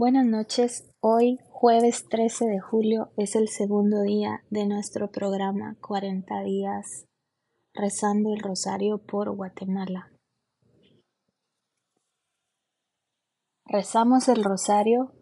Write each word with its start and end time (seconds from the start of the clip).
Buenas 0.00 0.26
noches, 0.26 0.88
hoy 1.00 1.40
jueves 1.50 2.08
13 2.08 2.44
de 2.44 2.60
julio 2.60 3.10
es 3.16 3.34
el 3.34 3.48
segundo 3.48 4.02
día 4.02 4.44
de 4.48 4.64
nuestro 4.64 5.10
programa 5.10 5.76
40 5.80 6.40
días 6.44 7.08
rezando 7.74 8.32
el 8.32 8.38
rosario 8.38 8.98
por 8.98 9.34
Guatemala. 9.34 10.12
Rezamos 13.64 14.28
el 14.28 14.44
rosario 14.44 15.12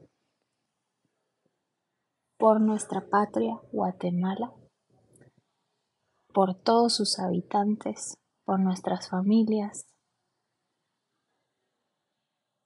por 2.36 2.60
nuestra 2.60 3.08
patria, 3.08 3.58
Guatemala, 3.72 4.52
por 6.34 6.54
todos 6.54 6.94
sus 6.94 7.18
habitantes, 7.18 8.18
por 8.44 8.60
nuestras 8.60 9.08
familias, 9.08 9.86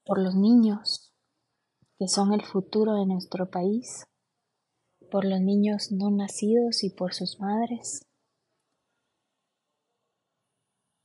por 0.05 0.21
los 0.21 0.35
niños 0.35 1.10
que 2.01 2.09
son 2.09 2.33
el 2.33 2.43
futuro 2.43 2.95
de 2.95 3.05
nuestro 3.05 3.51
país, 3.51 4.05
por 5.11 5.27
los 5.27 5.39
niños 5.39 5.93
no 5.93 6.11
nacidos 6.11 6.83
y 6.83 6.89
por 6.89 7.13
sus 7.13 7.39
madres, 7.39 8.01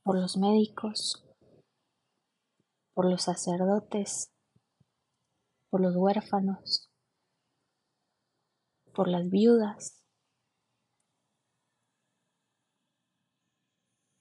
por 0.02 0.18
los 0.18 0.38
médicos, 0.38 1.22
por 2.94 3.10
los 3.10 3.24
sacerdotes, 3.24 4.32
por 5.68 5.82
los 5.82 5.94
huérfanos, 5.94 6.88
por 8.94 9.08
las 9.08 9.28
viudas, 9.28 10.02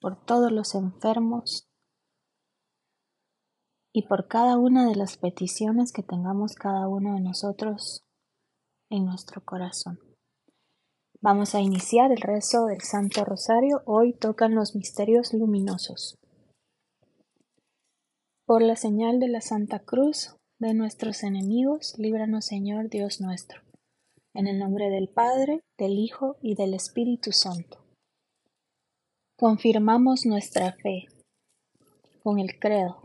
por 0.01 0.25
todos 0.25 0.51
los 0.51 0.75
enfermos 0.75 1.69
y 3.95 4.01
por 4.01 4.27
cada 4.27 4.57
una 4.57 4.89
de 4.89 4.95
las 4.95 5.15
peticiones 5.15 5.93
que 5.93 6.03
tengamos 6.03 6.55
cada 6.55 6.85
uno 6.89 7.13
de 7.13 7.21
nosotros 7.21 8.03
en 8.89 9.05
nuestro 9.05 9.41
corazón. 9.45 10.01
Vamos 11.21 11.55
a 11.55 11.61
iniciar 11.61 12.11
el 12.11 12.19
rezo 12.19 12.65
del 12.65 12.81
Santo 12.81 13.23
Rosario. 13.23 13.83
Hoy 13.85 14.11
tocan 14.11 14.53
los 14.53 14.75
misterios 14.75 15.33
luminosos. 15.33 16.17
Por 18.45 18.63
la 18.63 18.75
señal 18.75 19.21
de 19.21 19.29
la 19.29 19.39
Santa 19.39 19.79
Cruz 19.79 20.35
de 20.59 20.73
nuestros 20.73 21.23
enemigos, 21.23 21.95
líbranos 21.97 22.43
Señor 22.43 22.89
Dios 22.89 23.21
nuestro. 23.21 23.61
En 24.33 24.47
el 24.47 24.59
nombre 24.59 24.89
del 24.89 25.07
Padre, 25.07 25.61
del 25.77 25.93
Hijo 25.93 26.35
y 26.41 26.55
del 26.55 26.73
Espíritu 26.73 27.31
Santo. 27.31 27.79
Confirmamos 29.37 30.25
nuestra 30.25 30.73
fe 30.73 31.05
con 32.21 32.39
el 32.39 32.59
credo. 32.59 33.04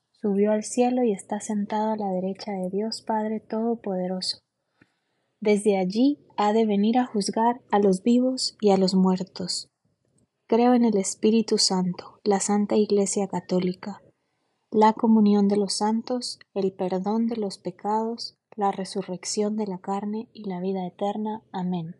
Subió 0.21 0.51
al 0.51 0.63
cielo 0.63 1.03
y 1.03 1.13
está 1.13 1.39
sentado 1.39 1.93
a 1.93 1.97
la 1.97 2.09
derecha 2.09 2.51
de 2.51 2.69
Dios 2.69 3.01
Padre 3.01 3.39
Todopoderoso. 3.39 4.37
Desde 5.39 5.77
allí 5.77 6.19
ha 6.37 6.53
de 6.53 6.67
venir 6.67 6.99
a 6.99 7.07
juzgar 7.07 7.61
a 7.71 7.79
los 7.79 8.03
vivos 8.03 8.55
y 8.61 8.69
a 8.69 8.77
los 8.77 8.93
muertos. 8.93 9.71
Creo 10.47 10.75
en 10.75 10.85
el 10.85 10.97
Espíritu 10.97 11.57
Santo, 11.57 12.19
la 12.23 12.39
Santa 12.39 12.75
Iglesia 12.75 13.27
Católica, 13.27 14.03
la 14.69 14.93
comunión 14.93 15.47
de 15.47 15.57
los 15.57 15.73
santos, 15.73 16.37
el 16.53 16.71
perdón 16.71 17.25
de 17.25 17.37
los 17.37 17.57
pecados, 17.57 18.37
la 18.55 18.71
resurrección 18.71 19.57
de 19.57 19.65
la 19.65 19.79
carne 19.79 20.29
y 20.33 20.47
la 20.47 20.59
vida 20.59 20.85
eterna. 20.85 21.41
Amén. 21.51 21.95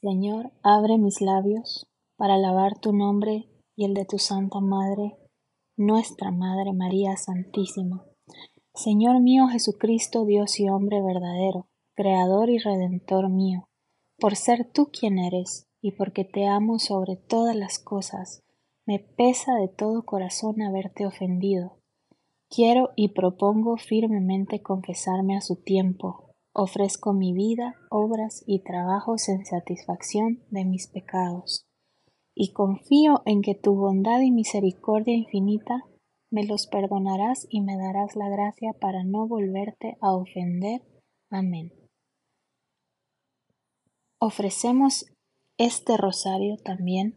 Señor, 0.00 0.52
abre 0.62 0.96
mis 0.96 1.20
labios 1.20 1.88
para 2.16 2.34
alabar 2.34 2.78
tu 2.78 2.92
nombre 2.92 3.48
y 3.74 3.84
el 3.84 3.94
de 3.94 4.04
tu 4.04 4.18
Santa 4.18 4.60
Madre, 4.60 5.16
nuestra 5.76 6.30
Madre 6.30 6.72
María 6.72 7.16
Santísima. 7.16 8.04
Señor 8.74 9.20
mío 9.20 9.48
Jesucristo, 9.48 10.24
Dios 10.24 10.58
y 10.60 10.68
hombre 10.68 11.02
verdadero, 11.02 11.66
Creador 11.94 12.50
y 12.50 12.58
Redentor 12.58 13.28
mío, 13.28 13.68
por 14.18 14.36
ser 14.36 14.70
tú 14.72 14.90
quien 14.92 15.18
eres 15.18 15.66
y 15.80 15.92
porque 15.92 16.24
te 16.24 16.46
amo 16.46 16.78
sobre 16.78 17.16
todas 17.16 17.56
las 17.56 17.78
cosas, 17.78 18.42
me 18.86 18.98
pesa 18.98 19.54
de 19.54 19.68
todo 19.68 20.04
corazón 20.04 20.62
haberte 20.62 21.06
ofendido. 21.06 21.78
Quiero 22.48 22.90
y 22.96 23.08
propongo 23.08 23.76
firmemente 23.76 24.62
confesarme 24.62 25.36
a 25.36 25.40
su 25.40 25.56
tiempo, 25.56 26.24
Ofrezco 26.56 27.12
mi 27.12 27.32
vida, 27.32 27.74
obras 27.90 28.44
y 28.46 28.62
trabajos 28.62 29.28
en 29.28 29.44
satisfacción 29.44 30.44
de 30.50 30.64
mis 30.64 30.86
pecados, 30.86 31.66
y 32.34 32.52
confío 32.52 33.22
en 33.26 33.42
que 33.42 33.54
tu 33.54 33.74
bondad 33.74 34.20
y 34.20 34.30
misericordia 34.30 35.14
infinita 35.14 35.84
me 36.30 36.44
los 36.44 36.66
perdonarás 36.66 37.46
y 37.48 37.60
me 37.60 37.76
darás 37.76 38.16
la 38.16 38.28
gracia 38.28 38.72
para 38.80 39.04
no 39.04 39.28
volverte 39.28 39.96
a 40.00 40.12
ofender. 40.14 40.82
Amén. 41.30 41.72
Ofrecemos 44.18 45.06
este 45.58 45.96
rosario 45.96 46.56
también 46.56 47.16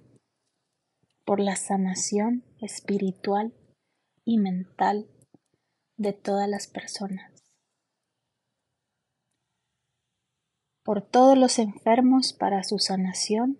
por 1.25 1.39
la 1.39 1.55
sanación 1.55 2.43
espiritual 2.61 3.53
y 4.23 4.37
mental 4.37 5.09
de 5.97 6.13
todas 6.13 6.47
las 6.47 6.67
personas 6.67 7.37
por 10.87 11.01
todos 11.01 11.37
los 11.37 11.59
enfermos 11.59 12.31
para 12.31 12.63
su 12.63 12.79
sanación, 12.79 13.57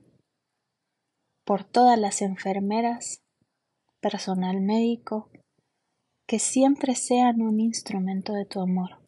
por 1.47 1.63
todas 1.63 1.97
las 1.97 2.21
enfermeras, 2.21 3.21
personal 4.01 4.59
médico, 4.59 5.31
que 6.27 6.39
siempre 6.39 6.93
sean 6.93 7.41
un 7.41 7.61
instrumento 7.61 8.33
de 8.33 8.43
tu 8.43 8.59
amor. 8.59 8.99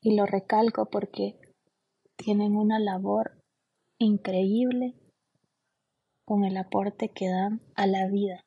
Y 0.00 0.14
lo 0.14 0.24
recalco 0.24 0.86
porque 0.86 1.36
tienen 2.14 2.54
una 2.54 2.78
labor 2.78 3.42
increíble 3.98 4.94
con 6.24 6.44
el 6.44 6.56
aporte 6.56 7.08
que 7.08 7.28
dan 7.28 7.60
a 7.74 7.88
la 7.88 8.06
vida. 8.06 8.40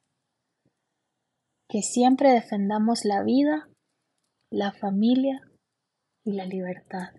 Que 1.68 1.82
siempre 1.82 2.32
defendamos 2.32 3.04
la 3.04 3.24
vida, 3.24 3.68
la 4.50 4.72
familia 4.72 5.42
y 6.24 6.32
la 6.32 6.46
libertad 6.46 7.10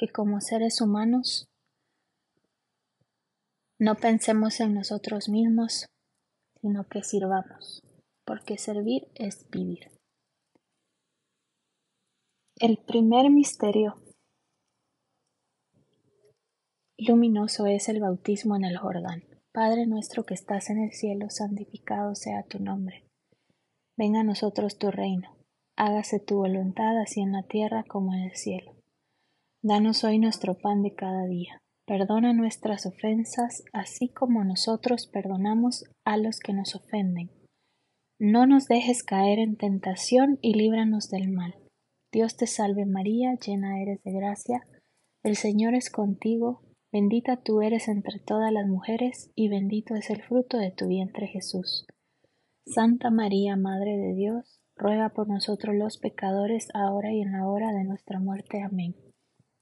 que 0.00 0.08
como 0.08 0.40
seres 0.40 0.80
humanos 0.80 1.49
no 3.80 3.94
pensemos 3.94 4.60
en 4.60 4.74
nosotros 4.74 5.30
mismos, 5.30 5.86
sino 6.60 6.86
que 6.86 7.02
sirvamos, 7.02 7.82
porque 8.26 8.58
servir 8.58 9.08
es 9.14 9.48
vivir. 9.48 9.90
El 12.56 12.76
primer 12.76 13.30
misterio 13.30 13.96
luminoso 16.98 17.64
es 17.64 17.88
el 17.88 18.00
bautismo 18.00 18.54
en 18.54 18.64
el 18.64 18.76
Jordán. 18.76 19.24
Padre 19.50 19.86
nuestro 19.86 20.26
que 20.26 20.34
estás 20.34 20.68
en 20.68 20.84
el 20.84 20.92
cielo, 20.92 21.30
santificado 21.30 22.14
sea 22.14 22.42
tu 22.42 22.58
nombre. 22.58 23.06
Venga 23.96 24.20
a 24.20 24.24
nosotros 24.24 24.76
tu 24.76 24.90
reino. 24.90 25.34
Hágase 25.76 26.20
tu 26.20 26.36
voluntad 26.36 27.00
así 27.00 27.22
en 27.22 27.32
la 27.32 27.44
tierra 27.44 27.84
como 27.88 28.12
en 28.12 28.24
el 28.24 28.36
cielo. 28.36 28.74
Danos 29.62 30.04
hoy 30.04 30.18
nuestro 30.18 30.58
pan 30.58 30.82
de 30.82 30.94
cada 30.94 31.24
día. 31.24 31.59
Perdona 31.90 32.32
nuestras 32.32 32.86
ofensas, 32.86 33.64
así 33.72 34.10
como 34.10 34.44
nosotros 34.44 35.08
perdonamos 35.12 35.82
a 36.04 36.18
los 36.18 36.38
que 36.38 36.52
nos 36.52 36.76
ofenden. 36.76 37.32
No 38.16 38.46
nos 38.46 38.68
dejes 38.68 39.02
caer 39.02 39.40
en 39.40 39.56
tentación 39.56 40.38
y 40.40 40.54
líbranos 40.54 41.10
del 41.10 41.32
mal. 41.32 41.56
Dios 42.12 42.36
te 42.36 42.46
salve 42.46 42.86
María, 42.86 43.34
llena 43.44 43.82
eres 43.82 44.00
de 44.04 44.12
gracia, 44.12 44.60
el 45.24 45.34
Señor 45.34 45.74
es 45.74 45.90
contigo, 45.90 46.62
bendita 46.92 47.42
tú 47.42 47.60
eres 47.60 47.88
entre 47.88 48.20
todas 48.20 48.52
las 48.52 48.68
mujeres, 48.68 49.32
y 49.34 49.48
bendito 49.48 49.96
es 49.96 50.10
el 50.10 50.22
fruto 50.22 50.58
de 50.58 50.70
tu 50.70 50.86
vientre 50.86 51.26
Jesús. 51.26 51.88
Santa 52.66 53.10
María, 53.10 53.56
Madre 53.56 53.96
de 53.96 54.14
Dios, 54.14 54.60
ruega 54.76 55.08
por 55.08 55.26
nosotros 55.26 55.74
los 55.74 55.98
pecadores, 55.98 56.68
ahora 56.72 57.12
y 57.12 57.20
en 57.20 57.32
la 57.32 57.48
hora 57.48 57.72
de 57.72 57.82
nuestra 57.82 58.20
muerte. 58.20 58.62
Amén. 58.62 58.94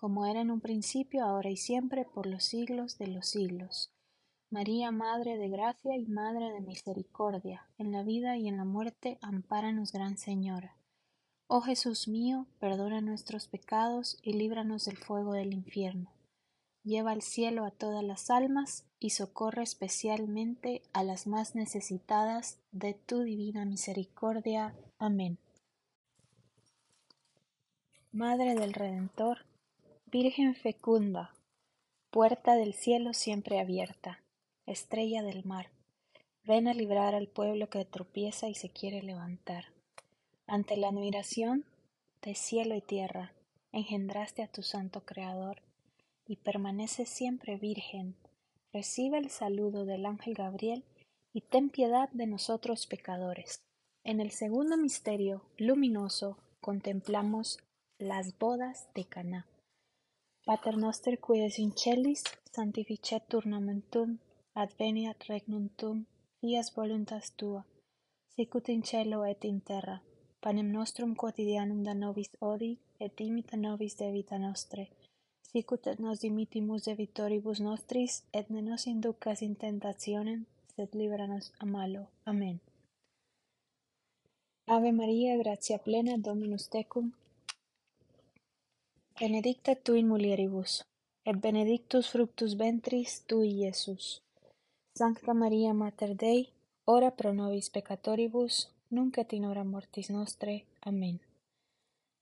como 0.00 0.24
era 0.24 0.40
en 0.40 0.50
un 0.50 0.62
principio, 0.62 1.26
ahora 1.26 1.50
y 1.50 1.58
siempre, 1.58 2.06
por 2.06 2.24
los 2.24 2.42
siglos 2.44 2.96
de 2.96 3.06
los 3.06 3.26
siglos. 3.26 3.92
María, 4.48 4.90
Madre 4.92 5.36
de 5.36 5.50
Gracia 5.50 5.94
y 5.94 6.06
Madre 6.06 6.50
de 6.52 6.62
Misericordia, 6.62 7.68
en 7.76 7.92
la 7.92 8.02
vida 8.02 8.38
y 8.38 8.48
en 8.48 8.56
la 8.56 8.64
muerte, 8.64 9.18
ampáranos, 9.20 9.92
Gran 9.92 10.16
Señora. 10.16 10.74
Oh 11.48 11.60
Jesús 11.60 12.08
mío, 12.08 12.46
perdona 12.58 13.02
nuestros 13.02 13.46
pecados 13.46 14.18
y 14.22 14.32
líbranos 14.32 14.86
del 14.86 14.96
fuego 14.96 15.34
del 15.34 15.52
infierno. 15.52 16.10
Lleva 16.82 17.10
al 17.10 17.20
cielo 17.20 17.66
a 17.66 17.70
todas 17.70 18.02
las 18.02 18.30
almas 18.30 18.86
y 19.00 19.10
socorre 19.10 19.64
especialmente 19.64 20.80
a 20.94 21.04
las 21.04 21.26
más 21.26 21.54
necesitadas 21.54 22.58
de 22.72 22.94
tu 22.94 23.20
divina 23.20 23.66
misericordia. 23.66 24.74
Amén. 24.98 25.36
Madre 28.12 28.54
del 28.54 28.72
Redentor, 28.72 29.49
Virgen 30.12 30.56
fecunda, 30.56 31.32
puerta 32.10 32.56
del 32.56 32.74
cielo 32.74 33.14
siempre 33.14 33.60
abierta, 33.60 34.20
estrella 34.66 35.22
del 35.22 35.44
mar, 35.44 35.70
ven 36.42 36.66
a 36.66 36.74
librar 36.74 37.14
al 37.14 37.28
pueblo 37.28 37.70
que 37.70 37.84
tropieza 37.84 38.48
y 38.48 38.56
se 38.56 38.70
quiere 38.70 39.04
levantar. 39.04 39.66
Ante 40.48 40.76
la 40.76 40.88
admiración 40.88 41.64
de 42.22 42.34
cielo 42.34 42.74
y 42.74 42.80
tierra, 42.80 43.32
engendraste 43.70 44.42
a 44.42 44.48
tu 44.48 44.64
santo 44.64 45.04
Creador, 45.04 45.62
y 46.26 46.34
permaneces 46.34 47.08
siempre 47.08 47.56
virgen. 47.56 48.16
Recibe 48.72 49.18
el 49.18 49.30
saludo 49.30 49.84
del 49.84 50.06
ángel 50.06 50.34
Gabriel, 50.34 50.82
y 51.32 51.42
ten 51.42 51.70
piedad 51.70 52.08
de 52.10 52.26
nosotros 52.26 52.88
pecadores. 52.88 53.62
En 54.02 54.20
el 54.20 54.32
segundo 54.32 54.76
misterio 54.76 55.44
luminoso 55.56 56.36
contemplamos 56.60 57.60
las 57.98 58.36
bodas 58.40 58.88
de 58.94 59.04
Caná. 59.04 59.46
Pater 60.46 60.76
noster 60.76 61.18
qui 61.24 61.40
es 61.46 61.58
in 61.58 61.72
celis, 61.76 62.22
sanctificetur 62.56 63.46
nomen 63.46 63.82
tum, 63.92 64.18
adveniat 64.54 65.28
regnum 65.28 65.68
tum, 65.78 66.06
fias 66.40 66.68
voluntas 66.74 67.26
tua, 67.38 67.62
sicut 68.34 68.68
in 68.68 68.82
cielo 68.82 69.24
et 69.24 69.44
in 69.44 69.60
terra. 69.60 69.96
Panem 70.42 70.68
nostrum 70.72 71.12
quotidianum 71.14 71.82
da 71.84 71.94
nobis 71.94 72.30
odi, 72.40 72.72
et 72.98 73.12
dimita 73.18 73.56
nobis 73.56 73.94
debita 73.98 74.38
nostre, 74.38 74.88
sicut 75.50 75.86
et 75.86 75.98
nos 76.00 76.20
dimitimus 76.24 76.84
debitoribus 76.88 77.60
nostris, 77.60 78.12
et 78.32 78.46
ne 78.50 78.62
nos 78.62 78.86
inducas 78.86 79.42
in 79.42 79.54
tentationem, 79.56 80.40
sed 80.74 80.94
libera 80.94 81.26
nos 81.26 81.52
a 81.58 81.66
malo. 81.66 82.02
Amen. 82.24 82.60
Ave 84.66 84.92
Maria, 84.92 85.36
gratia 85.36 85.78
plena, 85.78 86.16
Dominus 86.16 86.68
tecum, 86.70 87.12
benedicta 89.20 89.74
tu 89.74 89.92
in 89.94 90.08
mulieribus, 90.08 90.82
et 91.28 91.36
benedictus 91.36 92.08
fructus 92.08 92.56
ventris 92.56 93.20
tui, 93.28 93.50
Iesus. 93.60 94.22
Sancta 94.96 95.34
Maria 95.34 95.74
Mater 95.74 96.14
Dei, 96.16 96.48
ora 96.86 97.10
pro 97.10 97.32
nobis 97.34 97.68
peccatoribus, 97.68 98.70
nunc 98.88 99.18
et 99.18 99.32
in 99.34 99.44
mortis 99.68 100.08
nostre. 100.08 100.64
Amen. 100.80 101.20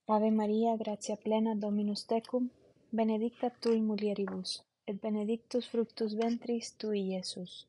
Ave 0.07 0.31
Maria, 0.31 0.75
gratia 0.75 1.15
plena, 1.15 1.55
Dominus 1.55 2.05
tecum, 2.05 2.49
benedicta 2.91 3.49
tu 3.49 3.71
in 3.71 3.85
mulieribus, 3.85 4.61
et 4.85 4.99
benedictus 4.99 5.69
fructus 5.69 6.17
ventris 6.17 6.75
tui, 6.75 7.15
Iesus. 7.15 7.65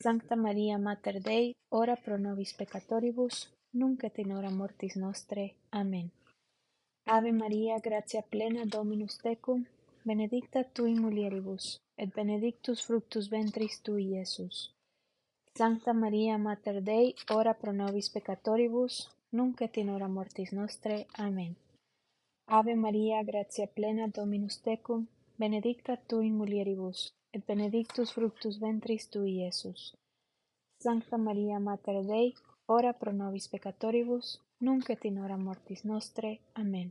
Sancta 0.00 0.36
Maria 0.36 0.78
Mater 0.78 1.20
Dei, 1.20 1.52
ora 1.70 1.96
pro 1.96 2.16
nobis 2.16 2.54
peccatoribus, 2.54 3.50
nunc 3.72 4.04
et 4.04 4.18
in 4.18 4.30
mortis 4.54 4.94
nostre. 4.94 5.54
Amen. 5.72 6.12
Ave 7.08 7.30
Maria, 7.30 7.78
gratia 7.78 8.20
plena, 8.20 8.64
Dominus 8.66 9.18
tecum, 9.18 9.64
benedicta 10.02 10.64
tu 10.64 10.86
in 10.86 11.00
mulieribus, 11.00 11.78
et 11.96 12.12
benedictus 12.12 12.82
fructus 12.84 13.28
ventris 13.30 13.80
tui, 13.80 14.06
Iesus. 14.18 14.72
Sancta 15.54 15.92
Maria 15.92 16.36
Mater 16.36 16.82
Dei, 16.82 17.14
ora 17.30 17.54
pro 17.54 17.72
nobis 17.72 18.10
peccatoribus, 18.10 19.08
nunc 19.30 19.60
et 19.60 19.76
in 19.76 19.88
mortis 20.10 20.50
nostre. 20.50 21.06
Amen. 21.18 21.54
Ave 22.48 22.74
Maria, 22.74 23.22
gratia 23.22 23.68
plena 23.68 24.08
Dominus 24.08 24.60
tecum, 24.62 25.06
benedicta 25.36 25.96
tu 25.96 26.20
in 26.22 26.34
mulieribus, 26.36 27.12
et 27.30 27.46
benedictus 27.46 28.10
fructus 28.10 28.58
ventris 28.58 29.08
tui, 29.08 29.44
Iesus. 29.44 29.94
Sancta 30.82 31.16
Maria 31.16 31.60
Mater 31.60 32.02
Dei, 32.04 32.34
ora 32.66 32.92
pro 32.92 33.12
nobis 33.12 33.48
peccatoribus, 33.48 34.40
nunc 34.60 34.90
et 34.90 35.04
in 35.04 35.18
mortis 35.38 35.84
nostre. 35.84 36.40
Amen. 36.54 36.90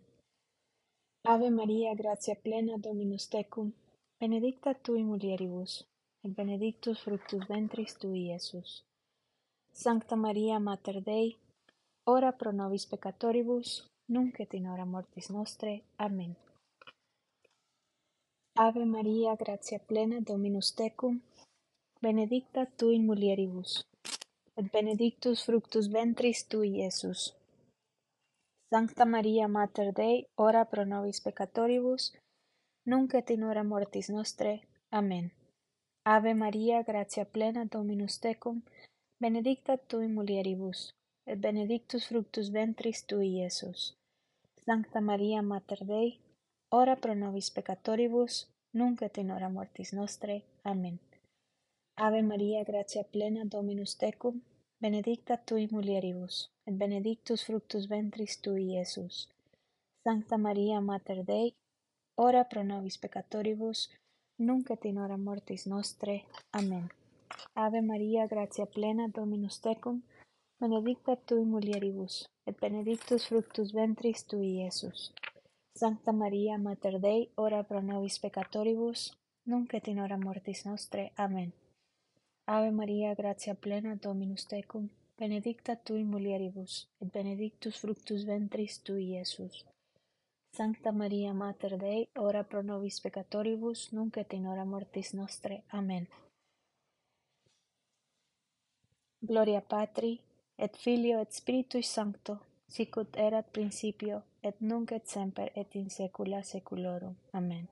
Ave 1.24 1.50
Maria, 1.50 1.94
gratia 1.96 2.36
plena 2.36 2.78
Dominus 2.78 3.28
tecum, 3.28 3.74
benedicta 4.20 4.74
tui 4.74 5.04
mulieribus, 5.04 5.86
et 6.24 6.32
benedictus 6.36 7.02
fructus 7.02 7.48
ventris 7.48 7.98
tui, 7.98 8.28
Iesus. 8.30 8.84
Sancta 9.72 10.16
Maria 10.16 10.60
Mater 10.60 11.02
Dei, 11.02 11.36
ora 12.06 12.32
pro 12.32 12.52
nobis 12.52 12.86
peccatoribus, 12.86 13.88
nunc 14.08 14.40
et 14.40 14.54
in 14.54 14.68
hora 14.68 14.86
mortis 14.86 15.30
nostre. 15.30 15.82
Amen. 15.98 16.36
Ave 18.58 18.86
Maria, 18.86 19.36
gratia 19.36 19.80
plena 19.80 20.22
Dominus 20.22 20.74
tecum, 20.76 21.20
benedicta 22.02 22.66
tu 22.78 22.92
in 22.92 23.06
mulieribus, 23.06 23.84
et 24.58 24.72
benedictus 24.72 25.44
fructus 25.46 25.88
ventris 25.92 26.46
tui, 26.48 26.70
Iesus. 26.82 27.34
Sancta 28.70 29.06
Maria 29.06 29.48
Mater 29.48 29.94
Dei, 29.94 30.28
ora 30.36 30.66
pro 30.66 30.86
nobis 30.86 31.20
peccatoribus, 31.22 32.14
nunc 32.86 33.14
et 33.14 33.30
hora 33.30 33.64
mortis 33.64 34.10
nostre. 34.10 34.62
Amen. 34.92 35.32
Ave 36.06 36.34
Maria, 36.34 36.84
gratia 36.84 37.26
plena 37.26 37.66
Dominus 37.66 38.20
tecum, 38.20 38.62
benedicta 39.20 39.78
tu 39.78 40.00
in 40.00 40.14
mulieribus, 40.14 40.94
et 41.26 41.40
benedictus 41.40 42.08
fructus 42.08 42.52
ventris 42.52 43.06
tui, 43.06 43.30
Iesus. 43.42 43.96
Sancta 44.66 45.00
Maria 45.02 45.42
Mater 45.42 45.86
Dei, 45.86 46.20
ora 46.72 46.96
pro 46.96 47.14
nobis 47.14 47.52
peccatoribus, 47.52 48.48
nunc 48.74 49.02
et 49.02 49.18
hora 49.18 49.50
mortis 49.50 49.94
nostre. 49.94 50.44
Amen. 50.64 51.00
Ave 51.98 52.22
Maria, 52.24 52.62
gratia 52.66 53.06
plena 53.06 53.46
Dominus 53.46 53.96
tecum, 53.96 54.42
benedicta 54.82 55.38
tui 55.38 55.66
mulieribus, 55.72 56.52
et 56.68 56.76
benedictus 56.76 57.46
fructus 57.46 57.88
ventris 57.88 58.42
tui, 58.42 58.76
Iesus. 58.76 59.30
Sancta 60.04 60.36
Maria 60.38 60.82
Mater 60.82 61.24
Dei, 61.24 61.56
ora 62.18 62.44
pro 62.44 62.64
nobis 62.64 62.98
peccatoribus, 62.98 63.90
nunc 64.38 64.70
et 64.72 64.86
in 64.86 65.00
mortis 65.24 65.66
nostre. 65.68 66.26
Amen. 66.52 66.92
Ave 67.54 67.82
Maria, 67.82 68.28
gratia 68.28 68.66
plena 68.66 69.08
Dominus 69.08 69.62
tecum, 69.62 70.04
benedicta 70.60 71.16
tui 71.16 71.46
mulieribus, 71.46 72.26
et 72.46 72.60
benedictus 72.60 73.26
fructus 73.26 73.72
ventris 73.72 74.26
tui, 74.26 74.60
Iesus. 74.60 75.14
Sancta 75.74 76.12
Maria 76.12 76.58
Mater 76.58 77.00
Dei, 77.00 77.32
ora 77.36 77.64
pro 77.64 77.80
nobis 77.80 78.20
peccatoribus, 78.20 79.14
nunc 79.46 79.74
et 79.74 79.88
in 79.88 80.04
mortis 80.20 80.66
nostre. 80.66 81.14
Amen. 81.16 81.54
Ave 82.48 82.72
Maria, 82.72 83.16
gratia 83.16 83.56
plena 83.56 83.96
Dominus 83.96 84.46
tecum, 84.46 84.90
benedicta 85.18 85.76
tu 85.76 85.96
in 85.96 86.08
mulieribus, 86.08 86.88
et 87.02 87.12
benedictus 87.12 87.80
fructus 87.80 88.26
ventris 88.26 88.82
tui, 88.84 89.16
Iesus. 89.18 89.66
Sancta 90.56 90.92
Maria, 90.92 91.34
Mater 91.34 91.78
Dei, 91.78 92.08
ora 92.16 92.44
pro 92.44 92.62
nobis 92.62 93.02
peccatoribus, 93.02 93.92
nunc 93.92 94.18
et 94.18 94.34
in 94.34 94.46
hora 94.46 94.64
mortis 94.64 95.14
nostre. 95.14 95.64
Amen. 95.74 96.08
Gloria 99.20 99.62
Patri, 99.62 100.20
et 100.56 100.78
Filio, 100.78 101.20
et 101.20 101.32
Spiritui 101.32 101.82
Sancto, 101.84 102.40
sicut 102.68 103.18
erat 103.18 103.50
principio, 103.52 104.22
et 104.42 104.62
nunc 104.62 104.92
et 104.92 105.08
semper, 105.08 105.52
et 105.56 105.76
in 105.76 105.90
saecula 105.90 106.44
saeculorum. 106.44 107.16
Amen. 107.34 107.68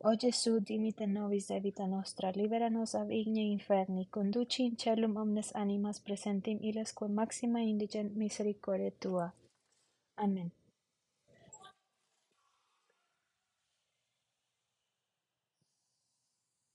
O 0.00 0.14
Gesù, 0.14 0.60
dimite 0.60 1.06
nobis 1.08 1.48
de 1.48 1.58
vita 1.58 1.86
nostra, 1.88 2.30
libera 2.30 2.70
nos 2.70 2.94
ab 2.94 3.10
igne 3.10 3.42
inferni, 3.42 4.06
conduci 4.06 4.62
in 4.62 4.76
celum 4.76 5.16
omnes 5.16 5.48
animas 5.56 5.98
presentim 6.06 6.58
illes 6.68 6.92
quo 6.96 7.08
maxima 7.08 7.60
indigent 7.62 8.10
misericordia 8.14 8.92
tua. 9.02 9.34
Amen. 10.16 10.52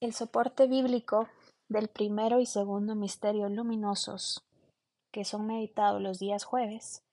El 0.02 0.12
soporte 0.12 0.68
bíblico 0.68 1.30
del 1.70 1.88
primero 1.88 2.42
y 2.42 2.46
segundo 2.46 2.94
misterio 2.94 3.48
luminosos, 3.48 4.44
que 5.14 5.24
son 5.24 5.48
meditados 5.48 6.02
los 6.02 6.20
días 6.20 6.44
jueves, 6.44 7.04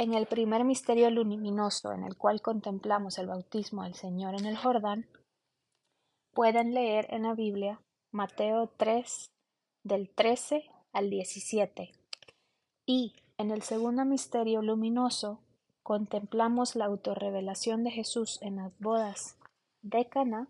en 0.00 0.14
el 0.14 0.24
primer 0.24 0.64
misterio 0.64 1.10
luminoso 1.10 1.92
en 1.92 2.04
el 2.04 2.16
cual 2.16 2.40
contemplamos 2.40 3.18
el 3.18 3.26
bautismo 3.26 3.84
del 3.84 3.92
Señor 3.92 4.34
en 4.34 4.46
el 4.46 4.56
Jordán, 4.56 5.06
pueden 6.32 6.72
leer 6.72 7.06
en 7.10 7.24
la 7.24 7.34
Biblia 7.34 7.82
Mateo 8.10 8.72
3 8.78 9.30
del 9.84 10.08
13 10.08 10.64
al 10.94 11.10
17. 11.10 11.92
Y 12.86 13.14
en 13.36 13.50
el 13.50 13.60
segundo 13.60 14.06
misterio 14.06 14.62
luminoso 14.62 15.42
contemplamos 15.82 16.76
la 16.76 16.86
autorrevelación 16.86 17.84
de 17.84 17.90
Jesús 17.90 18.38
en 18.40 18.56
las 18.56 18.72
bodas 18.78 19.36
de 19.82 20.08
Cana. 20.08 20.48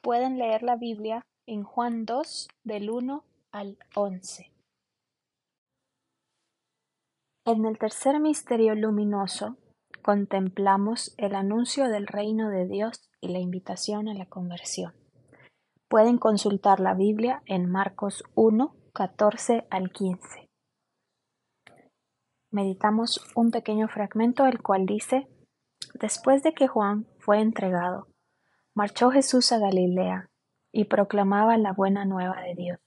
Pueden 0.00 0.38
leer 0.38 0.62
la 0.62 0.76
Biblia 0.76 1.26
en 1.46 1.64
Juan 1.64 2.04
2 2.06 2.46
del 2.62 2.90
1 2.90 3.24
al 3.50 3.78
11. 3.96 4.55
En 7.46 7.64
el 7.64 7.78
tercer 7.78 8.18
misterio 8.18 8.74
luminoso 8.74 9.56
contemplamos 10.02 11.14
el 11.16 11.36
anuncio 11.36 11.88
del 11.88 12.08
reino 12.08 12.50
de 12.50 12.66
Dios 12.66 13.08
y 13.20 13.28
la 13.28 13.38
invitación 13.38 14.08
a 14.08 14.14
la 14.14 14.26
conversión. 14.26 14.94
Pueden 15.86 16.18
consultar 16.18 16.80
la 16.80 16.94
Biblia 16.94 17.44
en 17.46 17.70
Marcos 17.70 18.24
1, 18.34 18.74
14 18.92 19.68
al 19.70 19.92
15. 19.92 20.48
Meditamos 22.50 23.24
un 23.36 23.52
pequeño 23.52 23.86
fragmento 23.86 24.44
el 24.46 24.60
cual 24.60 24.84
dice, 24.84 25.28
Después 25.94 26.42
de 26.42 26.52
que 26.52 26.66
Juan 26.66 27.06
fue 27.20 27.40
entregado, 27.40 28.08
marchó 28.74 29.12
Jesús 29.12 29.52
a 29.52 29.60
Galilea 29.60 30.30
y 30.72 30.86
proclamaba 30.86 31.56
la 31.58 31.72
buena 31.72 32.06
nueva 32.06 32.42
de 32.42 32.56
Dios. 32.56 32.80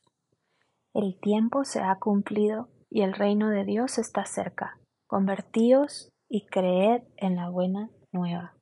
El 0.94 1.18
tiempo 1.18 1.64
se 1.64 1.80
ha 1.80 1.96
cumplido 1.96 2.68
y 2.90 3.02
el 3.02 3.14
reino 3.14 3.50
de 3.50 3.66
Dios 3.66 3.98
está 3.98 4.26
cerca. 4.26 4.80
Convertíos 5.08 6.10
y 6.30 6.46
creed 6.46 7.04
en 7.18 7.36
la 7.36 7.50
buena 7.50 7.90
nueva. 8.12 8.56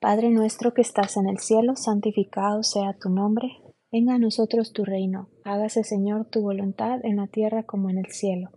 Padre 0.00 0.30
nuestro 0.30 0.74
que 0.74 0.82
estás 0.82 1.16
en 1.16 1.28
el 1.28 1.38
cielo, 1.38 1.74
santificado 1.74 2.62
sea 2.62 2.96
tu 3.00 3.10
nombre. 3.10 3.48
Venga 3.90 4.14
a 4.14 4.18
nosotros 4.18 4.72
tu 4.72 4.84
reino. 4.84 5.28
Hágase, 5.44 5.82
Señor, 5.82 6.26
tu 6.30 6.42
voluntad 6.42 7.04
en 7.04 7.16
la 7.16 7.26
tierra 7.26 7.64
como 7.64 7.90
en 7.90 7.98
el 7.98 8.06
cielo. 8.06 8.50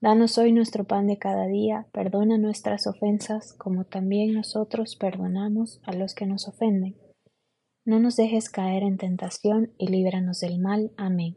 Danos 0.00 0.38
hoy 0.38 0.52
nuestro 0.52 0.84
pan 0.84 1.06
de 1.06 1.18
cada 1.18 1.46
día. 1.46 1.88
Perdona 1.92 2.38
nuestras 2.38 2.86
ofensas, 2.86 3.54
como 3.58 3.84
también 3.84 4.32
nosotros 4.32 4.96
perdonamos 4.96 5.80
a 5.84 5.92
los 5.92 6.14
que 6.14 6.26
nos 6.26 6.46
ofenden. 6.48 6.96
No 7.84 7.98
nos 7.98 8.16
dejes 8.16 8.48
caer 8.48 8.82
en 8.82 8.96
tentación 8.96 9.72
y 9.76 9.88
líbranos 9.88 10.40
del 10.40 10.60
mal. 10.60 10.92
Amén. 10.96 11.36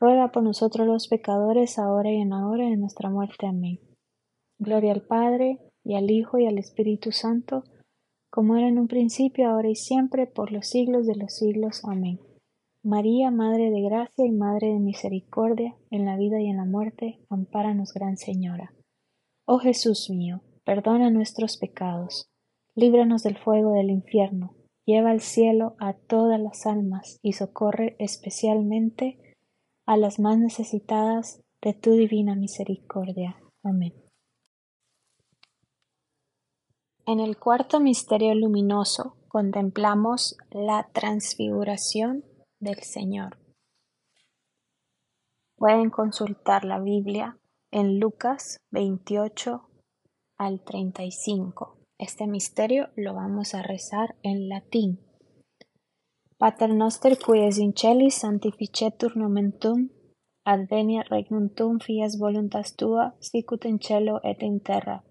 ruega 0.00 0.30
por 0.30 0.42
nosotros 0.42 0.86
los 0.86 1.08
pecadores, 1.08 1.78
ahora 1.78 2.10
y 2.10 2.16
en 2.16 2.30
la 2.30 2.46
hora 2.46 2.66
de 2.66 2.76
nuestra 2.76 3.10
muerte. 3.10 3.46
Amén. 3.46 3.80
Gloria 4.58 4.92
al 4.92 5.02
Padre, 5.02 5.58
y 5.84 5.94
al 5.94 6.10
Hijo, 6.10 6.38
y 6.38 6.46
al 6.46 6.58
Espíritu 6.58 7.12
Santo, 7.12 7.64
como 8.30 8.56
era 8.56 8.68
en 8.68 8.78
un 8.78 8.88
principio, 8.88 9.48
ahora 9.48 9.68
y 9.68 9.74
siempre, 9.74 10.26
por 10.26 10.52
los 10.52 10.68
siglos 10.68 11.06
de 11.06 11.16
los 11.16 11.34
siglos. 11.34 11.82
Amén. 11.84 12.20
María, 12.84 13.30
Madre 13.30 13.70
de 13.70 13.80
Gracia 13.82 14.24
y 14.24 14.30
Madre 14.30 14.68
de 14.68 14.78
Misericordia, 14.78 15.74
en 15.90 16.04
la 16.04 16.16
vida 16.16 16.40
y 16.40 16.48
en 16.48 16.58
la 16.58 16.64
muerte, 16.64 17.18
ampáranos, 17.28 17.92
Gran 17.92 18.16
Señora. 18.16 18.72
Oh 19.46 19.58
Jesús 19.58 20.10
mío, 20.10 20.42
perdona 20.64 21.10
nuestros 21.10 21.56
pecados, 21.56 22.28
líbranos 22.74 23.22
del 23.22 23.36
fuego 23.36 23.72
del 23.72 23.90
infierno, 23.90 24.54
lleva 24.86 25.10
al 25.10 25.20
cielo 25.20 25.74
a 25.80 25.94
todas 25.94 26.38
las 26.40 26.66
almas 26.66 27.18
y 27.22 27.32
socorre 27.32 27.96
especialmente 27.98 29.18
a 29.88 29.96
las 29.96 30.20
más 30.20 30.36
necesitadas 30.36 31.40
de 31.62 31.72
tu 31.72 31.92
divina 31.92 32.34
misericordia. 32.34 33.40
Amén. 33.64 33.94
En 37.06 37.20
el 37.20 37.38
cuarto 37.38 37.80
misterio 37.80 38.34
luminoso 38.34 39.16
contemplamos 39.28 40.36
la 40.50 40.90
transfiguración 40.92 42.22
del 42.60 42.82
Señor. 42.82 43.38
Pueden 45.56 45.88
consultar 45.88 46.66
la 46.66 46.80
Biblia 46.80 47.38
en 47.70 47.98
Lucas 47.98 48.58
28 48.70 49.70
al 50.36 50.60
35. 50.64 51.78
Este 51.96 52.26
misterio 52.26 52.90
lo 52.94 53.14
vamos 53.14 53.54
a 53.54 53.62
rezar 53.62 54.16
en 54.22 54.50
latín. 54.50 55.07
Pater 56.38 56.72
noster, 56.72 57.16
qui 57.18 57.40
es 57.44 57.58
in 57.58 57.72
celis, 57.74 58.20
sanctificetur 58.22 59.16
nomen 59.16 59.50
Tum, 59.58 59.88
adveniat 60.44 61.08
regnum 61.10 61.48
Tum, 61.56 61.80
fias 61.80 62.14
voluntas 62.20 62.76
Tua, 62.76 63.06
sicut 63.18 63.64
in 63.64 63.80
cielo 63.80 64.20
et 64.22 64.42
in 64.42 64.60
terra. 64.60 65.02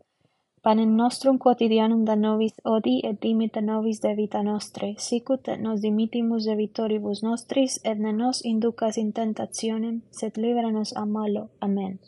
Panem 0.63 0.95
nostrum 0.95 1.37
quotidianum 1.37 2.05
da 2.05 2.15
nobis 2.15 2.55
odi 2.63 3.01
et 3.09 3.19
dimita 3.21 3.61
nobis 3.61 3.99
debita 3.99 4.41
nostre, 4.41 4.93
sicut 4.97 5.47
et 5.49 5.59
nos 5.59 5.81
dimitimus 5.81 6.47
debitoribus 6.47 7.23
nostris, 7.23 7.77
et 7.83 7.99
ne 7.99 8.13
nos 8.13 8.41
inducas 8.45 8.97
in 8.97 9.11
tentationem, 9.11 10.01
sed 10.11 10.37
libera 10.37 10.71
nos 10.71 10.95
a 10.95 11.05
malo. 11.05 11.49
Amen. 11.59 11.99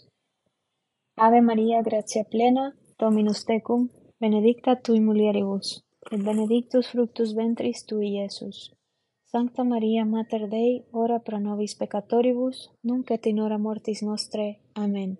Ave 1.17 1.41
Maria, 1.41 1.84
gratia 1.84 2.23
plena, 2.23 2.73
Dominus 2.99 3.45
tecum, 3.45 3.89
benedicta 4.19 4.75
tui 4.75 4.99
mulieribus, 4.99 5.84
et 6.12 6.23
benedictus 6.23 6.88
fructus 6.91 7.36
ventris 7.36 7.86
tui, 7.86 8.15
Iesus. 8.15 8.78
Sancta 9.31 9.63
Maria 9.63 10.05
Mater 10.05 10.47
Dei, 10.49 10.85
ora 10.91 11.19
pro 11.19 11.37
nobis 11.37 11.75
peccatoribus, 11.75 12.71
nunc 12.81 13.11
mortis 13.59 14.01
nostre. 14.01 14.57
Amen. 14.73 15.19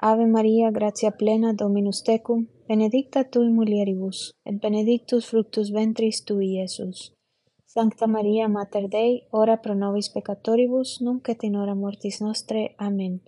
Ave 0.00 0.26
Maria, 0.26 0.70
gratia 0.70 1.10
plena, 1.10 1.52
Dominus 1.52 2.02
tecum, 2.02 2.46
benedicta 2.66 3.24
tui 3.24 3.50
mulieribus, 3.50 4.32
et 4.42 4.58
benedictus 4.58 5.26
fructus 5.28 5.70
ventris 5.70 6.24
tui, 6.24 6.56
Iesus. 6.56 7.12
Sancta 7.66 8.06
Maria 8.06 8.48
Mater 8.48 8.88
Dei, 8.88 9.26
ora 9.32 9.58
pro 9.58 9.74
nobis 9.74 10.08
peccatoribus, 10.08 11.02
nunc 11.02 11.28
mortis 11.76 12.22
nostre. 12.22 12.74
Amen. 12.78 13.20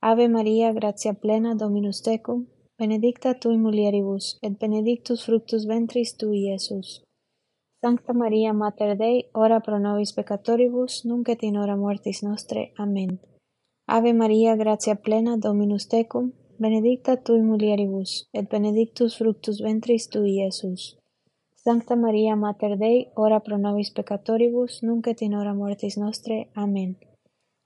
Ave 0.00 0.28
Maria, 0.28 0.72
gratia 0.72 1.14
plena, 1.14 1.56
Dominus 1.56 2.00
tecum, 2.00 2.46
benedicta 2.78 3.34
tui 3.34 3.56
mulieribus, 3.56 4.38
et 4.40 4.56
benedictus 4.56 5.24
fructus 5.24 5.66
ventris 5.66 6.16
tui, 6.16 6.46
Iesus. 6.46 7.02
Sancta 7.84 8.12
Maria 8.12 8.52
Mater 8.52 8.96
Dei, 8.96 9.28
ora 9.34 9.58
pro 9.58 9.76
nobis 9.76 10.12
peccatoribus, 10.12 11.04
nunc 11.04 11.28
et 11.28 11.42
in 11.42 11.56
mortis 11.80 12.22
nostre. 12.22 12.70
Amen. 12.78 13.18
Ave 13.88 14.12
Maria, 14.12 14.54
gratia 14.54 14.94
plena, 14.94 15.36
Dominus 15.36 15.88
tecum, 15.88 16.30
benedicta 16.58 17.16
tui 17.16 17.42
mulieribus, 17.42 18.28
et 18.32 18.48
benedictus 18.48 19.16
fructus 19.16 19.60
ventris 19.60 20.06
tui, 20.06 20.36
Iesus. 20.38 20.96
Sancta 21.56 21.96
Maria 21.96 22.36
Mater 22.36 22.78
Dei, 22.78 23.10
ora 23.16 23.40
pro 23.40 23.56
nobis 23.56 23.90
peccatoribus, 23.90 24.82
nunc 24.82 25.08
et 25.08 25.20
in 25.22 25.34
mortis 25.56 25.96
nostre. 25.96 26.50
Amen. 26.54 26.96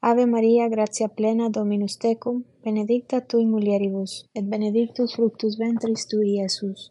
Ave 0.00 0.24
Maria, 0.24 0.70
gratia 0.70 1.09
plena, 1.09 1.50
Dominus 1.50 1.98
tecum, 1.98 2.42
benedicta 2.64 3.20
tui 3.20 3.44
mulieribus, 3.44 4.24
et 4.33 4.44
benedictus 4.48 5.12
fructus 5.14 5.59
ventris 5.59 6.07
tui, 6.09 6.38
Iesus. 6.40 6.90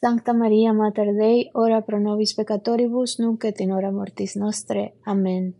Sancta 0.00 0.32
Maria 0.32 0.72
Mater 0.72 1.12
Dei, 1.12 1.50
ora 1.54 1.82
pro 1.82 1.98
nobis 1.98 2.32
peccatoribus, 2.34 3.18
nunc 3.18 3.44
et 3.44 3.60
in 3.60 3.70
mortis 3.92 4.36
nostre. 4.36 4.94
Amen. 5.04 5.56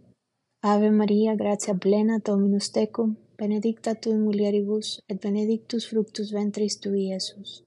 Ave 0.62 0.90
Maria, 0.90 1.34
gratia 1.34 1.74
plena, 1.74 2.20
Dominus 2.24 2.70
tecum, 2.70 3.16
benedicta 3.36 3.96
tui 3.96 4.14
mulieribus, 4.14 5.02
et 5.08 5.20
benedictus 5.20 5.88
fructus 5.88 6.30
ventris 6.32 6.78
tui, 6.78 7.08
Iesus. 7.08 7.64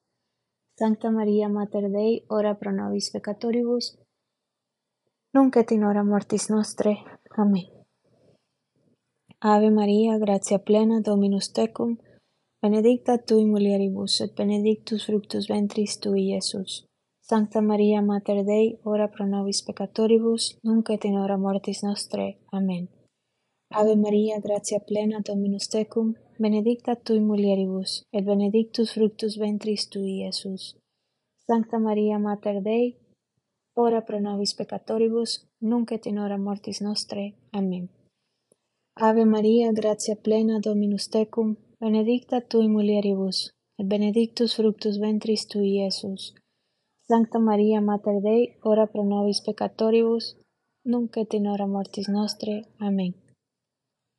Sancta 0.79 1.12
Maria 1.12 1.49
Mater 1.49 1.91
Dei, 1.91 2.23
ora 2.29 2.55
pro 2.55 2.71
nobis 2.71 3.12
peccatoribus, 3.12 3.97
nunc 5.34 5.57
et 5.57 5.71
in 5.71 5.81
mortis 6.05 6.49
nostre. 6.49 6.95
Amen. 7.38 7.67
Ave 9.41 9.71
Maria, 9.71 10.17
gratia 10.19 10.60
plena, 10.60 11.01
Dominus 11.01 11.51
tecum, 11.51 11.97
benedicta 12.62 13.17
tui 13.17 13.45
mulieribus 13.45 14.21
et 14.21 14.36
benedictus 14.36 15.06
fructus 15.06 15.47
ventris 15.50 15.97
tui, 16.00 16.28
Iesus. 16.30 16.86
Sancta 17.19 17.62
Maria 17.62 18.02
Mater 18.02 18.43
Dei, 18.45 18.78
ora 18.84 19.08
pro 19.08 19.26
nobis 19.26 19.63
peccatoribus, 19.63 20.60
nunc 20.63 20.89
et 20.89 21.06
in 21.06 21.15
mortis 21.39 21.82
nostre. 21.82 22.38
Amen. 22.52 22.88
Ave 23.69 23.95
Maria, 23.95 24.39
gratia 24.39 24.80
plena, 24.80 25.21
Dominus 25.21 25.69
tecum, 25.69 26.13
benedicta 26.38 26.95
tui 26.95 27.19
mulieribus, 27.19 28.04
et 28.12 28.24
benedictus 28.26 28.93
fructus 28.93 29.38
ventris 29.39 29.88
tui, 29.89 30.21
Iesus. 30.21 30.76
Sancta 31.47 31.80
Maria 31.80 32.19
Mater 32.19 32.62
Dei, 32.62 32.95
ora 33.76 34.02
pro 34.02 34.19
nobis 34.19 34.54
peccatoribus, 34.54 35.47
nunc 35.62 35.91
et 35.91 36.06
in 36.06 36.19
hora 36.19 36.38
mortis 36.38 36.82
nostre. 36.82 37.34
Amen. 37.54 37.89
Ave 39.00 39.26
Maria, 39.26 39.71
gratia 39.71 40.15
plena, 40.15 40.60
Dominus 40.60 41.08
tecum, 41.10 41.56
benedicta 41.81 42.41
tui 42.41 42.67
mulieribus, 42.67 43.37
et 43.79 43.87
benedictus 43.93 44.53
fructus 44.55 44.99
ventris 45.01 45.47
tui, 45.51 45.69
Iesus. 45.81 46.35
Sancta 47.09 47.39
Maria 47.39 47.81
Mater 47.81 48.21
Dei, 48.21 48.43
ora 48.71 48.85
pro 48.85 49.03
nobis 49.03 49.41
peccatoribus, 49.45 50.25
nunc 50.85 51.17
et 51.17 51.33
in 51.33 51.47
hora 51.47 51.65
mortis 51.65 52.07
nostre. 52.07 52.53
Amen. 52.87 53.15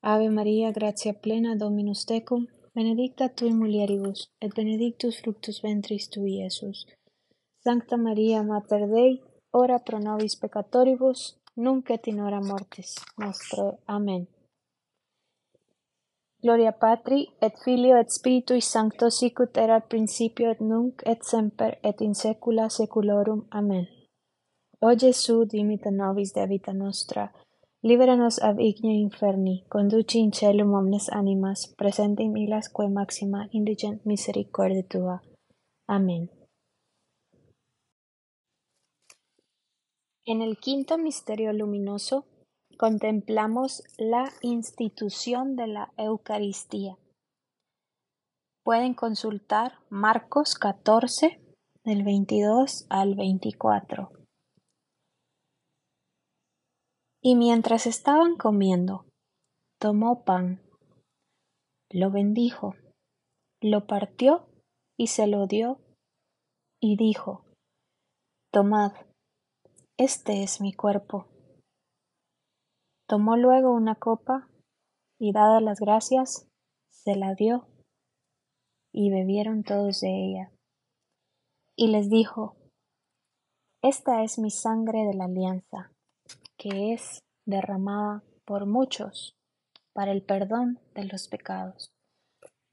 Ave 0.02 0.28
Maria, 0.38 0.72
gratia 0.72 1.14
plena, 1.14 1.54
Dominus 1.54 2.04
tecum, 2.04 2.48
benedicta 2.74 3.28
tui 3.28 3.52
mulieribus, 3.54 4.26
et 4.40 4.50
benedictus 4.58 5.20
fructus 5.22 5.62
ventris 5.62 6.10
tui, 6.10 6.40
Iesus. 6.42 6.86
Sancta 7.62 7.96
Maria, 7.96 8.42
Mater 8.42 8.88
Dei, 8.90 9.20
ora 9.52 9.78
pro 9.78 9.98
nobis 9.98 10.34
peccatoribus, 10.34 11.36
nunc 11.54 11.90
et 11.90 12.10
in 12.10 12.18
hora 12.26 12.40
mortis 12.40 12.96
nostre. 13.18 13.78
Amen. 13.86 14.26
Gloria 16.42 16.72
Patri, 16.72 17.28
et 17.40 17.54
Filio, 17.64 17.96
et 17.96 18.10
Spiritui 18.10 18.60
Sancto, 18.60 19.10
sicut 19.10 19.56
erat 19.56 19.86
principio, 19.88 20.50
et 20.50 20.60
nunc, 20.60 21.02
et 21.06 21.22
semper, 21.22 21.78
et 21.84 22.00
in 22.02 22.14
saecula 22.18 22.68
saeculorum. 22.68 23.44
Amen. 23.50 23.86
O 24.80 24.90
Jesu, 24.90 25.44
dimita 25.46 25.90
nobis 25.90 26.32
de 26.34 26.46
vita 26.48 26.72
nostra, 26.72 27.30
libera 27.82 28.16
nos 28.16 28.40
ab 28.42 28.58
igne 28.58 28.96
inferni, 28.98 29.62
conduci 29.68 30.18
in 30.18 30.32
celum 30.32 30.74
omnes 30.74 31.08
animas, 31.12 31.72
presente 31.78 32.24
in 32.24 32.36
ilas 32.36 32.68
quae 32.68 32.88
maxima 32.88 33.46
indigent 33.52 34.04
misericorde 34.04 34.82
tua. 34.82 35.22
Amén. 35.86 36.28
En 40.24 40.42
el 40.42 40.58
quinto 40.58 40.98
misterio 40.98 41.52
luminoso 41.52 42.24
contemplamos 42.78 43.82
la 43.98 44.30
institución 44.40 45.56
de 45.56 45.66
la 45.66 45.92
Eucaristía. 45.96 46.96
Pueden 48.64 48.94
consultar 48.94 49.78
Marcos 49.90 50.54
14, 50.54 51.40
del 51.84 52.04
22 52.04 52.86
al 52.90 53.14
24. 53.14 54.10
Y 57.20 57.36
mientras 57.36 57.86
estaban 57.86 58.36
comiendo, 58.36 59.06
tomó 59.80 60.24
pan, 60.24 60.60
lo 61.90 62.10
bendijo, 62.10 62.74
lo 63.60 63.86
partió 63.86 64.46
y 64.96 65.08
se 65.08 65.26
lo 65.26 65.46
dio, 65.46 65.80
y 66.80 66.96
dijo, 66.96 67.44
Tomad, 68.52 68.92
este 69.96 70.42
es 70.42 70.60
mi 70.60 70.72
cuerpo. 70.72 71.31
Tomó 73.06 73.36
luego 73.36 73.72
una 73.72 73.94
copa, 73.94 74.48
y 75.18 75.32
dadas 75.32 75.62
las 75.62 75.80
gracias, 75.80 76.48
se 76.90 77.16
la 77.16 77.34
dio, 77.34 77.66
y 78.92 79.10
bebieron 79.10 79.62
todos 79.62 80.00
de 80.00 80.08
ella. 80.08 80.52
Y 81.76 81.88
les 81.88 82.10
dijo, 82.10 82.56
Esta 83.82 84.22
es 84.22 84.38
mi 84.38 84.50
sangre 84.50 85.04
de 85.04 85.14
la 85.14 85.24
alianza 85.24 85.92
que 86.62 86.92
es 86.92 87.24
derramada 87.44 88.22
por 88.44 88.66
muchos 88.66 89.36
para 89.92 90.12
el 90.12 90.22
perdón 90.22 90.78
de 90.94 91.04
los 91.04 91.26
pecados. 91.26 91.92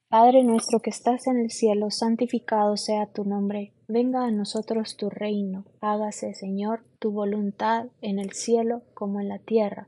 Padre 0.09 0.43
nuestro 0.43 0.79
que 0.79 0.91
estás 0.91 1.25
en 1.25 1.39
el 1.39 1.49
cielo, 1.49 1.89
santificado 1.89 2.77
sea 2.77 3.07
tu 3.07 3.25
nombre, 3.25 3.73
venga 3.87 4.25
a 4.25 4.31
nosotros 4.31 4.95
tu 4.95 5.09
reino, 5.09 5.65
hágase, 5.81 6.35
Señor, 6.35 6.85
tu 6.99 7.11
voluntad 7.11 7.87
en 8.01 8.19
el 8.19 8.33
cielo 8.33 8.83
como 8.93 9.19
en 9.19 9.29
la 9.29 9.39
tierra. 9.39 9.87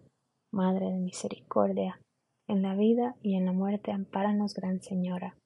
Madre 0.53 0.87
de 0.87 0.99
Misericordia, 0.99 2.01
en 2.47 2.61
la 2.61 2.75
vida 2.75 3.15
y 3.21 3.35
en 3.35 3.45
la 3.45 3.53
muerte, 3.53 3.93
ampáranos, 3.93 4.53
Gran 4.53 4.81
Señora. 4.81 5.37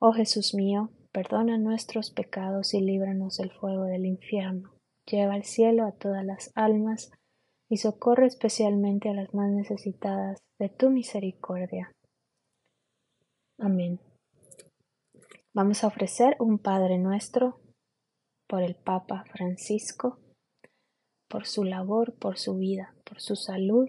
Oh 0.00 0.12
Jesús 0.12 0.52
mío, 0.52 0.90
perdona 1.12 1.58
nuestros 1.58 2.10
pecados 2.10 2.74
y 2.74 2.80
líbranos 2.80 3.36
del 3.36 3.52
fuego 3.52 3.84
del 3.84 4.04
infierno. 4.04 4.74
Lleva 5.06 5.34
al 5.34 5.44
cielo 5.44 5.86
a 5.86 5.92
todas 5.92 6.24
las 6.24 6.50
almas 6.56 7.12
y 7.70 7.76
socorre 7.76 8.26
especialmente 8.26 9.08
a 9.08 9.14
las 9.14 9.32
más 9.32 9.48
necesitadas 9.52 10.40
de 10.58 10.68
tu 10.68 10.90
misericordia. 10.90 11.92
Amén. 13.58 14.00
Vamos 15.54 15.84
a 15.84 15.86
ofrecer 15.86 16.36
un 16.40 16.58
Padre 16.58 16.98
nuestro 16.98 17.60
por 18.48 18.62
el 18.62 18.74
Papa 18.74 19.24
Francisco, 19.32 20.18
por 21.28 21.46
su 21.46 21.62
labor, 21.62 22.14
por 22.18 22.38
su 22.38 22.56
vida, 22.56 22.94
por 23.04 23.20
su 23.20 23.36
salud 23.36 23.88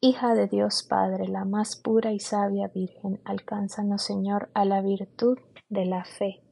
hija 0.00 0.34
de 0.34 0.46
Dios 0.46 0.82
Padre, 0.88 1.28
la 1.28 1.44
más 1.44 1.76
pura 1.76 2.12
y 2.12 2.20
sabia 2.20 2.68
Virgen, 2.68 3.20
alcánzanos 3.24 4.02
Señor 4.02 4.50
a 4.54 4.64
la 4.64 4.80
virtud 4.80 5.38
de 5.68 5.84
la 5.84 6.04
fe. 6.04 6.42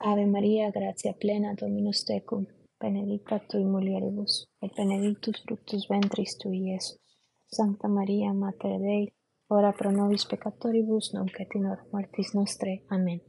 Ave 0.00 0.26
María, 0.26 0.72
gracia 0.72 1.12
plena, 1.12 1.54
Dominus 1.54 2.04
tecum, 2.04 2.46
benedicta 2.80 3.38
tui 3.38 3.64
mulieribus, 3.64 4.48
et 4.60 4.74
benedictus 4.76 5.40
fructus 5.44 5.86
ventris 5.88 6.36
tui, 6.38 6.72
Iesus. 6.72 6.98
Santa 7.46 7.86
María, 7.86 8.32
Mater 8.32 8.80
Dei, 8.80 9.12
ora 9.46 9.72
pro 9.72 9.92
nobis 9.92 10.26
peccatoribus, 10.26 11.14
nunc 11.14 11.38
et 11.38 11.54
in 11.54 11.68
mortis 11.92 12.34
nostre. 12.34 12.82
Amén. 12.88 13.22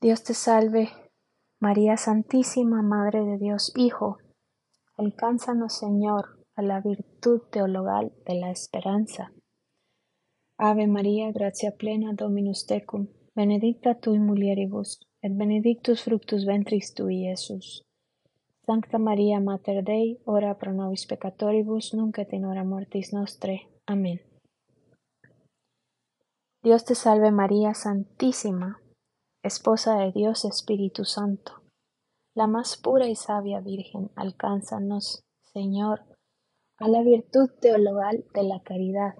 Dios 0.00 0.22
te 0.22 0.32
salve, 0.32 0.88
María 1.60 1.96
Santísima, 1.96 2.80
Madre 2.80 3.24
de 3.24 3.36
Dios 3.38 3.72
Hijo, 3.76 4.18
alcánzanos, 4.96 5.78
Señor, 5.78 6.40
a 6.54 6.62
la 6.62 6.80
virtud 6.80 7.42
teologal 7.50 8.12
de 8.26 8.34
la 8.34 8.50
esperanza. 8.50 9.32
Ave 10.58 10.86
María, 10.86 11.30
gracia 11.32 11.72
plena, 11.76 12.14
Dominus 12.14 12.66
tecum, 12.66 13.08
benedicta 13.34 13.94
tui 13.94 14.18
mulieribus, 14.18 15.00
et 15.22 15.32
benedictus 15.36 16.02
fructus 16.04 16.46
ventris 16.46 16.94
tui, 16.94 17.26
Iesus. 17.26 17.84
Sancta 18.64 18.98
María, 18.98 19.38
Mater 19.38 19.84
Dei, 19.84 20.18
ora 20.24 20.56
pro 20.58 20.72
nobis 20.72 21.06
peccatoribus, 21.06 21.92
nunc 21.94 22.18
et 22.18 22.32
in 22.32 22.46
hora 22.46 22.64
mortis 22.64 23.12
nostre. 23.12 23.68
Amén. 23.86 24.20
Dios 26.62 26.84
te 26.84 26.94
salve 26.94 27.30
María 27.30 27.74
Santísima, 27.74 28.80
Esposa 29.42 29.98
de 29.98 30.10
Dios 30.10 30.44
Espíritu 30.44 31.04
Santo, 31.04 31.62
la 32.36 32.46
más 32.46 32.76
pura 32.76 33.08
y 33.08 33.16
sabia 33.16 33.60
Virgen, 33.60 34.10
alcánzanos, 34.14 35.24
Señor, 35.54 36.02
a 36.76 36.86
la 36.86 37.02
virtud 37.02 37.48
teologal 37.62 38.26
de 38.34 38.42
la 38.42 38.62
caridad. 38.62 39.14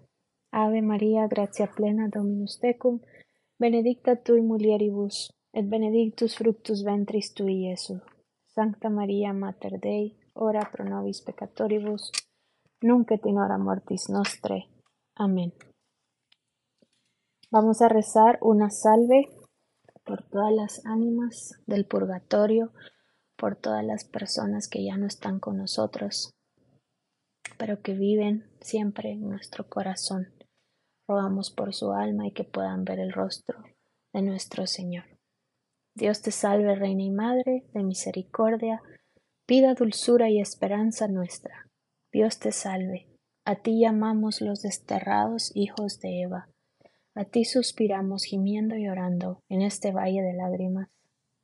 Ave 0.50 0.82
María, 0.82 1.26
gracia 1.26 1.66
plena, 1.74 2.08
Dominus 2.12 2.60
tecum, 2.60 3.00
benedicta 3.58 4.16
tui 4.22 4.42
mulieribus, 4.42 5.32
et 5.54 5.66
benedictus 5.66 6.36
fructus 6.36 6.84
ventris 6.84 7.32
tui, 7.32 7.64
Iesus. 7.64 8.02
Sancta 8.44 8.90
María, 8.90 9.32
Mater 9.32 9.80
Dei, 9.80 10.18
ora 10.34 10.68
pro 10.70 10.84
nobis 10.84 11.22
peccatoribus, 11.22 12.12
nunc 12.82 13.10
et 13.12 13.24
in 13.24 13.38
hora 13.38 13.56
mortis 13.56 14.10
nostre. 14.10 14.68
Amén. 15.14 15.54
Vamos 17.50 17.80
a 17.80 17.88
rezar 17.88 18.38
una 18.42 18.68
salve 18.68 19.24
por 20.04 20.22
todas 20.28 20.52
las 20.52 20.84
ánimas 20.84 21.54
del 21.66 21.86
purgatorio, 21.86 22.72
por 23.36 23.56
todas 23.56 23.84
las 23.84 24.04
personas 24.04 24.68
que 24.68 24.84
ya 24.84 24.96
no 24.96 25.06
están 25.06 25.40
con 25.40 25.56
nosotros, 25.56 26.30
pero 27.58 27.82
que 27.82 27.94
viven 27.94 28.48
siempre 28.60 29.12
en 29.12 29.28
nuestro 29.28 29.68
corazón. 29.68 30.32
Rogamos 31.08 31.50
por 31.50 31.72
su 31.72 31.92
alma 31.92 32.26
y 32.26 32.32
que 32.32 32.44
puedan 32.44 32.84
ver 32.84 32.98
el 32.98 33.12
rostro 33.12 33.62
de 34.12 34.22
nuestro 34.22 34.66
Señor. 34.66 35.04
Dios 35.94 36.20
te 36.20 36.30
salve, 36.30 36.74
Reina 36.74 37.02
y 37.02 37.10
Madre 37.10 37.64
de 37.72 37.82
misericordia, 37.82 38.82
pida 39.46 39.74
dulzura 39.74 40.28
y 40.28 40.40
esperanza 40.40 41.08
nuestra. 41.08 41.70
Dios 42.12 42.38
te 42.38 42.52
salve, 42.52 43.06
a 43.48 43.54
ti 43.54 43.78
llamamos 43.78 44.40
los 44.40 44.62
desterrados 44.62 45.52
hijos 45.54 46.00
de 46.00 46.22
Eva. 46.22 46.48
A 47.14 47.24
ti 47.24 47.44
suspiramos 47.44 48.24
gimiendo 48.24 48.76
y 48.76 48.88
orando 48.88 49.40
en 49.48 49.62
este 49.62 49.92
valle 49.92 50.20
de 50.20 50.32
lágrimas. 50.32 50.88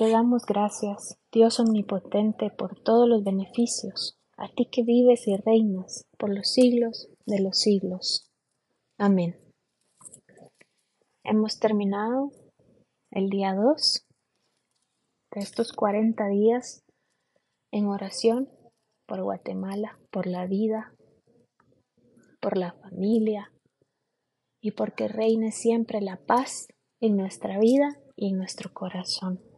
Te 0.00 0.08
damos 0.08 0.46
gracias, 0.46 1.18
Dios 1.30 1.60
omnipotente, 1.60 2.48
por 2.48 2.74
todos 2.74 3.06
los 3.06 3.22
beneficios, 3.22 4.18
a 4.38 4.48
ti 4.48 4.64
que 4.72 4.82
vives 4.82 5.28
y 5.28 5.36
reinas 5.36 6.06
por 6.16 6.34
los 6.34 6.50
siglos 6.50 7.10
de 7.26 7.42
los 7.42 7.58
siglos. 7.58 8.32
Amén. 8.96 9.38
Hemos 11.22 11.58
terminado 11.58 12.32
el 13.10 13.28
día 13.28 13.54
2 13.54 14.06
de 15.32 15.40
estos 15.42 15.74
40 15.74 16.28
días 16.28 16.82
en 17.70 17.84
oración 17.84 18.48
por 19.04 19.22
Guatemala, 19.22 19.98
por 20.10 20.26
la 20.26 20.46
vida, 20.46 20.94
por 22.40 22.56
la 22.56 22.72
familia, 22.72 23.52
y 24.62 24.70
porque 24.70 25.08
reine 25.08 25.52
siempre 25.52 26.00
la 26.00 26.16
paz 26.16 26.68
en 27.00 27.18
nuestra 27.18 27.58
vida 27.58 28.00
y 28.16 28.30
en 28.30 28.38
nuestro 28.38 28.72
corazón. 28.72 29.49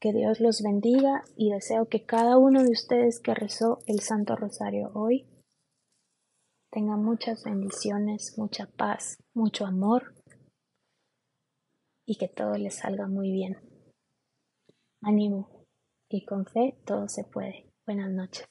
Que 0.00 0.14
Dios 0.14 0.40
los 0.40 0.62
bendiga 0.62 1.24
y 1.36 1.50
deseo 1.50 1.86
que 1.88 2.06
cada 2.06 2.38
uno 2.38 2.62
de 2.62 2.70
ustedes 2.70 3.20
que 3.20 3.34
rezó 3.34 3.80
el 3.86 4.00
Santo 4.00 4.34
Rosario 4.34 4.90
hoy 4.94 5.26
tenga 6.70 6.96
muchas 6.96 7.44
bendiciones, 7.44 8.38
mucha 8.38 8.64
paz, 8.64 9.18
mucho 9.34 9.66
amor 9.66 10.14
y 12.06 12.16
que 12.16 12.28
todo 12.28 12.54
les 12.54 12.76
salga 12.76 13.08
muy 13.08 13.30
bien. 13.30 13.58
Ánimo 15.02 15.66
y 16.08 16.24
con 16.24 16.46
fe 16.46 16.78
todo 16.86 17.06
se 17.08 17.24
puede. 17.24 17.70
Buenas 17.84 18.10
noches. 18.10 18.48